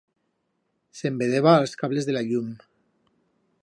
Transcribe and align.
Se'n 1.01 1.19
vedeba 1.21 1.53
a'ls 1.57 1.77
cables 1.83 2.09
de 2.11 2.17
la 2.19 2.25
llum. 2.31 2.53